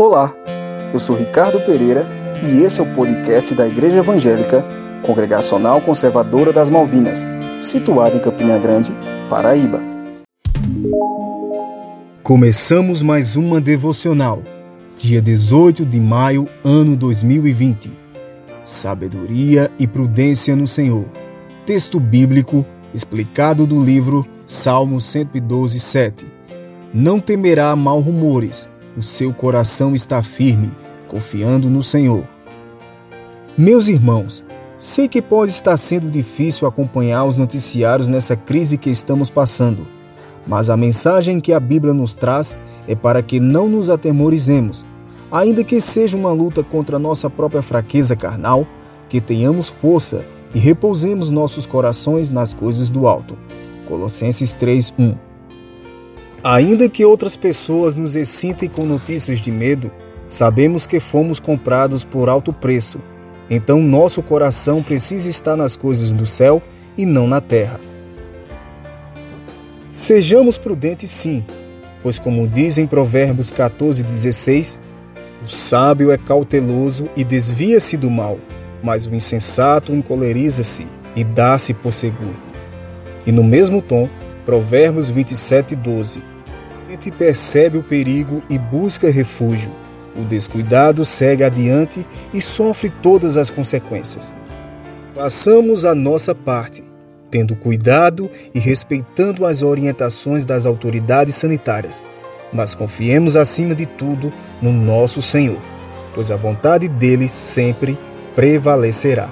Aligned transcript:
Olá, 0.00 0.32
eu 0.94 1.00
sou 1.00 1.16
Ricardo 1.16 1.60
Pereira 1.60 2.06
e 2.40 2.62
esse 2.62 2.78
é 2.78 2.84
o 2.84 2.94
podcast 2.94 3.52
da 3.52 3.66
Igreja 3.66 3.98
Evangélica 3.98 4.64
Congregacional 5.02 5.80
Conservadora 5.80 6.52
das 6.52 6.70
Malvinas, 6.70 7.26
situada 7.60 8.16
em 8.16 8.20
Campina 8.20 8.56
Grande, 8.60 8.92
Paraíba. 9.28 9.82
Começamos 12.22 13.02
mais 13.02 13.34
uma 13.34 13.60
devocional, 13.60 14.40
dia 14.96 15.20
18 15.20 15.84
de 15.84 16.00
maio, 16.00 16.48
ano 16.64 16.96
2020. 16.96 17.90
Sabedoria 18.62 19.68
e 19.80 19.86
prudência 19.88 20.54
no 20.54 20.68
Senhor. 20.68 21.06
Texto 21.66 21.98
bíblico 21.98 22.64
explicado 22.94 23.66
do 23.66 23.80
livro 23.80 24.24
Salmo 24.46 25.00
112, 25.00 25.80
7. 25.80 26.24
Não 26.94 27.18
temerá 27.18 27.74
mal 27.74 27.98
rumores 27.98 28.68
o 28.96 29.02
seu 29.02 29.32
coração 29.32 29.94
está 29.94 30.22
firme, 30.22 30.72
confiando 31.06 31.68
no 31.68 31.82
Senhor. 31.82 32.26
Meus 33.56 33.88
irmãos, 33.88 34.44
sei 34.76 35.08
que 35.08 35.20
pode 35.20 35.52
estar 35.52 35.76
sendo 35.76 36.10
difícil 36.10 36.66
acompanhar 36.66 37.24
os 37.24 37.36
noticiários 37.36 38.08
nessa 38.08 38.36
crise 38.36 38.78
que 38.78 38.90
estamos 38.90 39.30
passando, 39.30 39.86
mas 40.46 40.70
a 40.70 40.76
mensagem 40.76 41.40
que 41.40 41.52
a 41.52 41.60
Bíblia 41.60 41.92
nos 41.92 42.16
traz 42.16 42.56
é 42.86 42.94
para 42.94 43.22
que 43.22 43.40
não 43.40 43.68
nos 43.68 43.90
atemorizemos, 43.90 44.86
ainda 45.30 45.62
que 45.62 45.80
seja 45.80 46.16
uma 46.16 46.32
luta 46.32 46.62
contra 46.62 46.98
nossa 46.98 47.28
própria 47.28 47.62
fraqueza 47.62 48.16
carnal, 48.16 48.66
que 49.08 49.20
tenhamos 49.20 49.68
força 49.68 50.26
e 50.54 50.58
repousemos 50.58 51.30
nossos 51.30 51.66
corações 51.66 52.30
nas 52.30 52.54
coisas 52.54 52.90
do 52.90 53.06
alto. 53.06 53.36
Colossenses 53.86 54.54
3:1 54.54 55.27
Ainda 56.42 56.88
que 56.88 57.04
outras 57.04 57.36
pessoas 57.36 57.96
nos 57.96 58.14
excitem 58.14 58.68
com 58.68 58.84
notícias 58.84 59.40
de 59.40 59.50
medo, 59.50 59.90
sabemos 60.28 60.86
que 60.86 61.00
fomos 61.00 61.40
comprados 61.40 62.04
por 62.04 62.28
alto 62.28 62.52
preço. 62.52 63.00
Então 63.50 63.82
nosso 63.82 64.22
coração 64.22 64.82
precisa 64.82 65.28
estar 65.28 65.56
nas 65.56 65.76
coisas 65.76 66.12
do 66.12 66.26
céu 66.26 66.62
e 66.96 67.04
não 67.04 67.26
na 67.26 67.40
terra. 67.40 67.80
Sejamos 69.90 70.58
prudentes 70.58 71.10
sim, 71.10 71.44
pois 72.02 72.18
como 72.18 72.46
diz 72.46 72.78
em 72.78 72.86
Provérbios 72.86 73.50
14:16, 73.50 74.78
o 75.42 75.48
sábio 75.48 76.12
é 76.12 76.18
cauteloso 76.18 77.08
e 77.16 77.24
desvia-se 77.24 77.96
do 77.96 78.10
mal, 78.10 78.38
mas 78.82 79.06
o 79.06 79.14
insensato 79.14 79.92
encoleriza-se 79.92 80.86
e 81.16 81.24
dá-se 81.24 81.74
por 81.74 81.92
seguro. 81.92 82.36
E 83.26 83.32
no 83.32 83.42
mesmo 83.42 83.80
tom, 83.80 84.08
Provérbios 84.48 85.10
27, 85.10 85.76
12. 85.76 86.22
gente 86.88 87.10
percebe 87.10 87.76
o 87.76 87.82
perigo 87.82 88.42
e 88.48 88.58
busca 88.58 89.10
refúgio. 89.10 89.70
O 90.16 90.24
descuidado 90.24 91.04
segue 91.04 91.44
adiante 91.44 92.06
e 92.32 92.40
sofre 92.40 92.88
todas 92.88 93.36
as 93.36 93.50
consequências. 93.50 94.34
Passamos 95.14 95.84
a 95.84 95.94
nossa 95.94 96.34
parte, 96.34 96.82
tendo 97.30 97.54
cuidado 97.54 98.30
e 98.54 98.58
respeitando 98.58 99.44
as 99.44 99.62
orientações 99.62 100.46
das 100.46 100.64
autoridades 100.64 101.34
sanitárias, 101.34 102.02
mas 102.50 102.74
confiemos 102.74 103.36
acima 103.36 103.74
de 103.74 103.84
tudo 103.84 104.32
no 104.62 104.72
nosso 104.72 105.20
Senhor, 105.20 105.60
pois 106.14 106.30
a 106.30 106.36
vontade 106.36 106.88
dele 106.88 107.28
sempre 107.28 107.98
prevalecerá. 108.34 109.30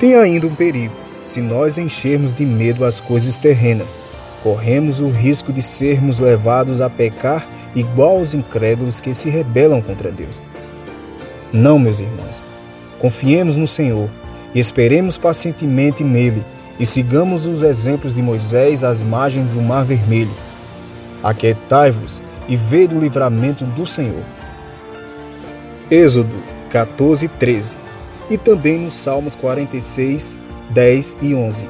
Tem 0.00 0.16
ainda 0.16 0.48
um 0.48 0.54
perigo 0.56 1.07
se 1.28 1.42
nós 1.42 1.76
enchermos 1.76 2.32
de 2.32 2.46
medo 2.46 2.86
as 2.86 2.98
coisas 2.98 3.36
terrenas, 3.36 3.98
corremos 4.42 4.98
o 4.98 5.10
risco 5.10 5.52
de 5.52 5.60
sermos 5.60 6.18
levados 6.18 6.80
a 6.80 6.88
pecar 6.88 7.46
igual 7.76 8.16
aos 8.16 8.32
incrédulos 8.32 8.98
que 8.98 9.12
se 9.12 9.28
rebelam 9.28 9.82
contra 9.82 10.10
Deus. 10.10 10.40
Não, 11.52 11.78
meus 11.78 12.00
irmãos. 12.00 12.42
Confiemos 12.98 13.56
no 13.56 13.68
Senhor 13.68 14.08
e 14.54 14.58
esperemos 14.58 15.18
pacientemente 15.18 16.02
nele 16.02 16.42
e 16.80 16.86
sigamos 16.86 17.44
os 17.44 17.62
exemplos 17.62 18.14
de 18.14 18.22
Moisés 18.22 18.82
às 18.82 19.02
margens 19.02 19.50
do 19.50 19.60
Mar 19.60 19.84
Vermelho. 19.84 20.32
Aquietai-vos 21.22 22.22
e 22.48 22.56
vede 22.56 22.94
o 22.94 23.00
livramento 23.00 23.64
do 23.64 23.86
Senhor. 23.86 24.22
Êxodo 25.90 26.42
14, 26.70 27.28
13 27.28 27.76
e 28.30 28.38
também 28.38 28.78
nos 28.78 28.94
Salmos 28.94 29.34
46, 29.34 30.36
10 30.70 31.16
e 31.22 31.34
11. 31.34 31.66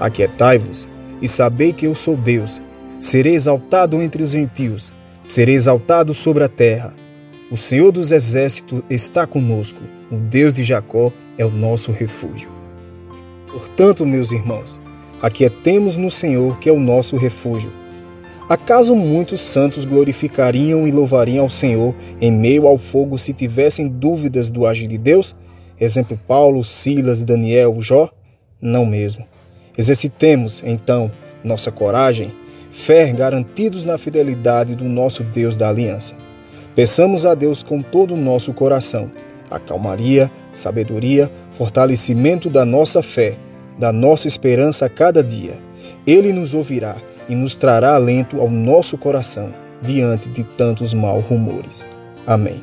Aquietai-vos 0.00 0.88
e 1.20 1.28
sabei 1.28 1.72
que 1.72 1.86
eu 1.86 1.94
sou 1.94 2.16
Deus. 2.16 2.60
Serei 2.98 3.34
exaltado 3.34 4.00
entre 4.00 4.22
os 4.22 4.30
gentios, 4.30 4.92
serei 5.28 5.54
exaltado 5.54 6.14
sobre 6.14 6.44
a 6.44 6.48
terra. 6.48 6.94
O 7.50 7.56
Senhor 7.56 7.92
dos 7.92 8.12
exércitos 8.12 8.82
está 8.88 9.26
conosco, 9.26 9.82
o 10.10 10.16
Deus 10.16 10.54
de 10.54 10.62
Jacó 10.62 11.12
é 11.36 11.44
o 11.44 11.50
nosso 11.50 11.90
refúgio. 11.92 12.48
Portanto, 13.50 14.06
meus 14.06 14.30
irmãos, 14.32 14.80
aquietemos 15.20 15.96
no 15.96 16.10
Senhor, 16.10 16.58
que 16.58 16.68
é 16.68 16.72
o 16.72 16.80
nosso 16.80 17.16
refúgio. 17.16 17.70
Acaso 18.48 18.94
muitos 18.94 19.40
santos 19.40 19.84
glorificariam 19.84 20.86
e 20.86 20.90
louvariam 20.90 21.44
ao 21.44 21.50
Senhor 21.50 21.94
em 22.20 22.30
meio 22.30 22.66
ao 22.66 22.78
fogo 22.78 23.18
se 23.18 23.32
tivessem 23.32 23.88
dúvidas 23.88 24.50
do 24.50 24.66
agir 24.66 24.86
de 24.88 24.98
Deus? 24.98 25.34
Exemplo 25.78 26.18
Paulo, 26.26 26.64
Silas, 26.64 27.22
Daniel, 27.24 27.80
Jó? 27.80 28.10
Não 28.62 28.86
mesmo. 28.86 29.26
Exercitemos, 29.76 30.62
então, 30.64 31.10
nossa 31.44 31.70
coragem, 31.70 32.32
fé 32.70 33.12
garantidos 33.12 33.84
na 33.84 33.98
fidelidade 33.98 34.74
do 34.74 34.84
nosso 34.84 35.22
Deus 35.24 35.56
da 35.56 35.68
aliança. 35.68 36.14
Peçamos 36.74 37.26
a 37.26 37.34
Deus 37.34 37.62
com 37.62 37.82
todo 37.82 38.14
o 38.14 38.16
nosso 38.16 38.54
coração 38.54 39.10
a 39.52 39.60
calmaria, 39.60 40.30
sabedoria, 40.52 41.30
fortalecimento 41.52 42.48
da 42.48 42.64
nossa 42.64 43.02
fé, 43.02 43.36
da 43.78 43.92
nossa 43.92 44.26
esperança 44.26 44.86
a 44.86 44.88
cada 44.88 45.22
dia. 45.22 45.58
Ele 46.06 46.32
nos 46.32 46.54
ouvirá 46.54 46.96
e 47.28 47.34
nos 47.34 47.56
trará 47.56 47.94
alento 47.94 48.40
ao 48.40 48.50
nosso 48.50 48.96
coração 48.96 49.52
diante 49.82 50.28
de 50.28 50.42
tantos 50.42 50.94
mal 50.94 51.20
rumores. 51.20 51.86
Amém. 52.26 52.62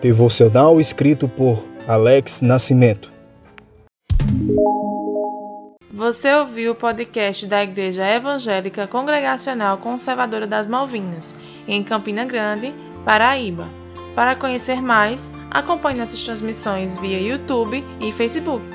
Devocional 0.00 0.80
escrito 0.80 1.28
por 1.28 1.64
Alex 1.86 2.40
Nascimento. 2.40 3.11
Você 6.02 6.34
ouviu 6.34 6.72
o 6.72 6.74
podcast 6.74 7.46
da 7.46 7.62
Igreja 7.62 8.04
Evangélica 8.04 8.88
Congregacional 8.88 9.78
Conservadora 9.78 10.48
das 10.48 10.66
Malvinas, 10.66 11.32
em 11.68 11.80
Campina 11.84 12.24
Grande, 12.24 12.74
Paraíba. 13.04 13.68
Para 14.12 14.34
conhecer 14.34 14.82
mais, 14.82 15.30
acompanhe 15.48 15.96
nossas 15.96 16.24
transmissões 16.24 16.98
via 16.98 17.20
YouTube 17.20 17.84
e 18.00 18.10
Facebook. 18.10 18.68